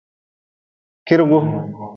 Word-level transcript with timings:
Kirgu. 1.05 1.39